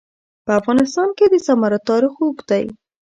[0.45, 2.65] په افغانستان کې د زمرد تاریخ اوږد دی.